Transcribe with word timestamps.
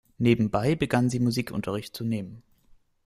Nebenbei 0.17 0.73
begann 0.73 1.11
sie 1.11 1.19
Musikunterricht 1.19 1.95
zu 1.95 2.03
nehmen. 2.03 2.41